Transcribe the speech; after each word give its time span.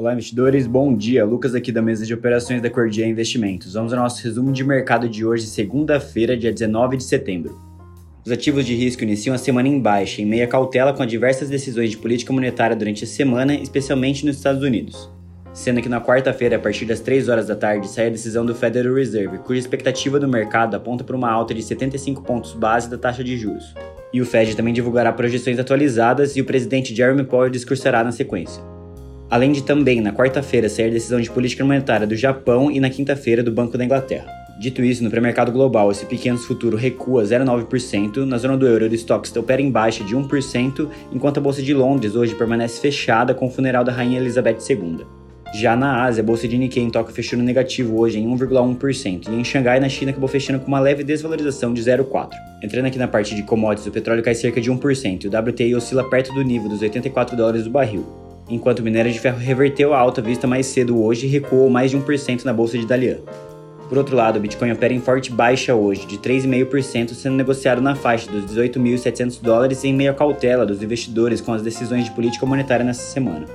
Olá, 0.00 0.14
investidores. 0.14 0.66
Bom 0.66 0.96
dia. 0.96 1.26
Lucas 1.26 1.54
aqui 1.54 1.70
da 1.70 1.82
mesa 1.82 2.06
de 2.06 2.14
operações 2.14 2.62
da 2.62 2.70
Cordia 2.70 3.06
Investimentos. 3.06 3.74
Vamos 3.74 3.92
ao 3.92 3.98
nosso 3.98 4.24
resumo 4.24 4.50
de 4.50 4.64
mercado 4.64 5.06
de 5.06 5.26
hoje, 5.26 5.44
segunda-feira, 5.44 6.34
dia 6.38 6.50
19 6.50 6.96
de 6.96 7.04
setembro. 7.04 7.60
Os 8.24 8.32
ativos 8.32 8.64
de 8.64 8.74
risco 8.74 9.02
iniciam 9.02 9.34
a 9.34 9.38
semana 9.38 9.68
em 9.68 9.78
baixa, 9.78 10.22
em 10.22 10.24
meia 10.24 10.46
cautela 10.46 10.94
com 10.94 11.04
diversas 11.04 11.50
decisões 11.50 11.90
de 11.90 11.98
política 11.98 12.32
monetária 12.32 12.74
durante 12.74 13.04
a 13.04 13.06
semana, 13.06 13.54
especialmente 13.54 14.24
nos 14.24 14.36
Estados 14.36 14.62
Unidos. 14.62 15.10
Sendo 15.52 15.82
que 15.82 15.88
na 15.90 16.00
quarta-feira, 16.00 16.56
a 16.56 16.58
partir 16.58 16.86
das 16.86 17.00
3 17.00 17.28
horas 17.28 17.48
da 17.48 17.54
tarde, 17.54 17.86
sai 17.86 18.06
a 18.06 18.10
decisão 18.10 18.46
do 18.46 18.54
Federal 18.54 18.94
Reserve, 18.94 19.36
cuja 19.40 19.60
expectativa 19.60 20.18
do 20.18 20.26
mercado 20.26 20.76
aponta 20.76 21.04
para 21.04 21.14
uma 21.14 21.30
alta 21.30 21.52
de 21.52 21.62
75 21.62 22.22
pontos 22.22 22.54
base 22.54 22.88
da 22.88 22.96
taxa 22.96 23.22
de 23.22 23.36
juros. 23.36 23.74
E 24.14 24.22
o 24.22 24.24
Fed 24.24 24.56
também 24.56 24.72
divulgará 24.72 25.12
projeções 25.12 25.58
atualizadas 25.58 26.36
e 26.36 26.40
o 26.40 26.46
presidente 26.46 26.94
Jeremy 26.94 27.24
Powell 27.24 27.50
discursará 27.50 28.02
na 28.02 28.12
sequência. 28.12 28.79
Além 29.30 29.52
de 29.52 29.62
também, 29.62 30.00
na 30.00 30.12
quarta-feira, 30.12 30.68
sair 30.68 30.86
a 30.86 30.92
decisão 30.92 31.20
de 31.20 31.30
política 31.30 31.64
monetária 31.64 32.04
do 32.04 32.16
Japão 32.16 32.68
e 32.68 32.80
na 32.80 32.90
quinta-feira 32.90 33.44
do 33.44 33.52
Banco 33.52 33.78
da 33.78 33.84
Inglaterra. 33.84 34.26
Dito 34.58 34.82
isso, 34.82 35.04
no 35.04 35.10
pré-mercado 35.10 35.52
global, 35.52 35.90
esse 35.92 36.04
pequeno 36.04 36.36
futuro 36.36 36.76
recua 36.76 37.22
0,9%, 37.22 38.24
na 38.26 38.36
zona 38.38 38.56
do 38.56 38.66
euro, 38.66 38.86
o 38.86 38.94
estoque 38.94 39.38
opera 39.38 39.62
em 39.62 39.70
baixa 39.70 40.02
de 40.02 40.16
1%, 40.16 40.88
enquanto 41.12 41.38
a 41.38 41.40
Bolsa 41.40 41.62
de 41.62 41.72
Londres 41.72 42.16
hoje 42.16 42.34
permanece 42.34 42.80
fechada 42.80 43.32
com 43.32 43.46
o 43.46 43.50
funeral 43.50 43.84
da 43.84 43.92
Rainha 43.92 44.18
Elizabeth 44.18 44.58
II. 44.68 45.06
Já 45.54 45.76
na 45.76 46.04
Ásia, 46.04 46.22
a 46.22 46.26
bolsa 46.26 46.46
de 46.46 46.58
Nikkei 46.58 46.82
em 46.82 46.90
Tóquio 46.90 47.14
fechou 47.14 47.38
no 47.38 47.44
negativo 47.44 48.00
hoje 48.00 48.18
em 48.18 48.28
1,1%, 48.28 49.28
e 49.28 49.34
em 49.34 49.44
Xangai, 49.44 49.78
na 49.78 49.88
China, 49.88 50.10
acabou 50.10 50.28
fechando 50.28 50.58
com 50.58 50.66
uma 50.66 50.80
leve 50.80 51.04
desvalorização 51.04 51.72
de 51.72 51.82
0,4%. 51.82 52.30
Entrando 52.62 52.86
aqui 52.86 52.98
na 52.98 53.08
parte 53.08 53.34
de 53.34 53.44
commodities, 53.44 53.86
o 53.86 53.92
petróleo 53.92 54.22
cai 54.22 54.34
cerca 54.34 54.60
de 54.60 54.70
1% 54.70 55.24
e 55.24 55.28
o 55.28 55.38
WTI 55.38 55.74
oscila 55.76 56.02
perto 56.10 56.34
do 56.34 56.42
nível 56.42 56.68
dos 56.68 56.82
84 56.82 57.36
dólares 57.36 57.64
do 57.64 57.70
barril 57.70 58.19
enquanto 58.50 58.80
o 58.80 58.82
minério 58.82 59.12
de 59.12 59.20
ferro 59.20 59.38
reverteu 59.38 59.94
a 59.94 59.98
alta 59.98 60.20
vista 60.20 60.46
mais 60.46 60.66
cedo 60.66 61.02
hoje 61.02 61.26
e 61.26 61.30
recuou 61.30 61.70
mais 61.70 61.90
de 61.90 61.96
1% 61.96 62.44
na 62.44 62.52
bolsa 62.52 62.76
de 62.76 62.86
Dalian. 62.86 63.18
Por 63.88 63.98
outro 63.98 64.14
lado, 64.14 64.36
o 64.36 64.40
Bitcoin 64.40 64.70
opera 64.70 64.94
em 64.94 65.00
forte 65.00 65.32
baixa 65.32 65.74
hoje, 65.74 66.06
de 66.06 66.16
3,5%, 66.16 67.12
sendo 67.12 67.34
negociado 67.34 67.80
na 67.80 67.96
faixa 67.96 68.30
dos 68.30 68.44
18.700 68.44 69.42
dólares 69.42 69.82
em 69.84 69.92
meio 69.92 70.12
à 70.12 70.14
cautela 70.14 70.64
dos 70.64 70.80
investidores 70.82 71.40
com 71.40 71.52
as 71.52 71.60
decisões 71.60 72.04
de 72.04 72.12
política 72.12 72.46
monetária 72.46 72.84
nessa 72.84 73.02
semana. 73.02 73.46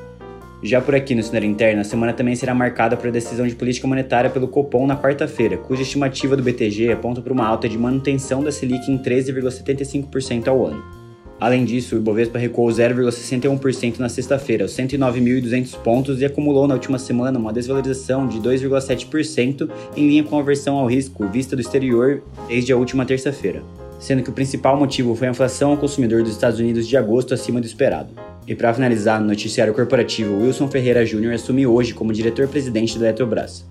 Já 0.61 0.81
por 0.81 0.95
aqui 0.95 1.14
no 1.14 1.23
cenário 1.23 1.47
interno, 1.47 1.81
a 1.81 1.84
semana 1.84 2.12
também 2.12 2.36
será 2.36 2.53
marcada 2.53 2.97
por 2.97 3.12
decisão 3.12 3.45
de 3.45 3.56
política 3.56 3.88
monetária 3.88 4.30
pelo 4.30 4.47
Copom 4.47 4.88
na 4.88 4.97
quarta-feira, 4.97 5.58
cuja 5.58 5.84
estimativa 5.84 6.36
do 6.36 6.44
BTG 6.44 6.91
aponta 6.91 7.22
para 7.22 7.31
uma 7.31 7.45
alta 7.45 7.69
de 7.69 7.78
manutenção 7.78 8.44
da 8.44 8.52
Selic 8.52 8.91
em 8.91 8.97
13,75% 8.97 10.47
ao 10.47 10.66
ano. 10.66 10.94
Além 11.39 11.66
disso, 11.66 11.95
o 11.95 12.00
Ibovespa 12.00 12.39
recuou 12.39 12.69
0,61% 12.69 14.00
na 14.00 14.08
sexta-feira, 14.08 14.64
aos 14.64 14.72
109.200 14.72 15.78
pontos, 15.80 16.22
e 16.22 16.25
acumulou 16.25 16.66
na 16.67 16.75
última 16.75 16.97
semana 16.97 17.38
uma 17.38 17.52
desvalorização 17.52 18.25
de 18.25 18.39
2,7%, 18.39 19.69
em 19.97 20.08
linha 20.08 20.23
com 20.23 20.38
a 20.38 20.39
aversão 20.39 20.78
ao 20.78 20.88
risco 20.88 21.28
vista 21.28 21.56
do 21.56 21.61
exterior 21.61 22.23
desde 22.47 22.72
a 22.72 22.78
última 22.78 23.06
terça-feira, 23.06 23.61
sendo 24.00 24.23
que 24.23 24.30
o 24.30 24.33
principal 24.33 24.78
motivo 24.78 25.13
foi 25.13 25.28
a 25.28 25.31
inflação 25.31 25.72
ao 25.72 25.78
consumidor 25.78 26.23
dos 26.23 26.31
Estados 26.31 26.59
Unidos 26.59 26.88
de 26.88 26.95
agosto 26.95 27.33
acima 27.33 27.59
do 27.59 27.67
esperado. 27.67 28.09
E 28.47 28.56
para 28.56 28.73
finalizar, 28.73 29.19
no 29.19 29.28
noticiário 29.28 29.73
corporativo, 29.73 30.38
Wilson 30.38 30.69
Ferreira 30.69 31.06
Jr. 31.06 31.33
assume 31.33 31.67
hoje 31.67 31.94
como 31.94 32.13
diretor-presidente 32.13 32.97
da 32.97 33.08
Eletrobras. 33.08 33.66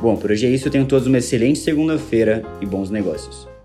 Bom, 0.00 0.14
por 0.14 0.30
hoje 0.30 0.46
é 0.46 0.50
isso, 0.50 0.68
tenham 0.68 0.86
todos 0.86 1.06
uma 1.06 1.18
excelente 1.18 1.58
segunda-feira 1.58 2.42
e 2.60 2.66
bons 2.66 2.90
negócios. 2.90 3.57